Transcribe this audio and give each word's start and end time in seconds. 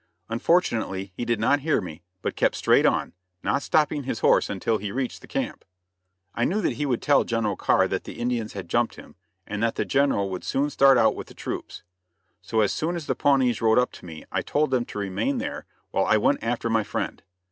Unfortunately 0.29 1.13
he 1.15 1.25
did 1.25 1.39
not 1.39 1.59
hear 1.59 1.79
me, 1.79 2.01
but 2.23 2.35
kept 2.35 2.55
straight 2.55 2.87
on, 2.87 3.13
not 3.43 3.61
stopping 3.61 4.01
his 4.01 4.21
horse 4.21 4.49
until 4.49 4.79
he 4.79 4.91
reached 4.91 5.21
the 5.21 5.27
camp. 5.27 5.63
[Illustration: 5.63 5.73
MCCARTHY'S 5.75 6.33
FRIGHT.] 6.33 6.41
I 6.41 6.45
knew 6.45 6.61
that 6.61 6.75
he 6.77 6.85
would 6.87 7.01
tell 7.03 7.23
General 7.23 7.55
Carr 7.55 7.87
that 7.87 8.05
the 8.05 8.17
Indians 8.19 8.53
had 8.53 8.67
jumped 8.67 8.95
him, 8.95 9.13
and 9.45 9.61
that 9.61 9.75
the 9.75 9.85
General 9.85 10.27
would 10.31 10.43
soon 10.43 10.71
start 10.71 10.97
out 10.97 11.13
with 11.13 11.27
the 11.27 11.35
troops. 11.35 11.83
So 12.41 12.61
as 12.61 12.73
soon 12.73 12.95
as 12.95 13.05
the 13.05 13.13
Pawnees 13.13 13.61
rode 13.61 13.77
up 13.77 13.91
to 13.91 14.05
me 14.07 14.25
I 14.31 14.41
told 14.41 14.71
them 14.71 14.85
to 14.85 14.97
remain 14.97 15.37
there 15.37 15.67
while 15.91 16.05
I 16.05 16.17
went 16.17 16.43
after 16.43 16.67
my 16.67 16.81
friend. 16.81 17.21